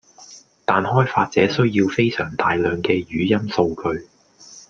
[0.65, 4.07] 但開發者需要非常大量既語音數據